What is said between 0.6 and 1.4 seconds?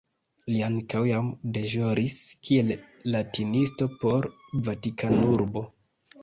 ankaŭ jam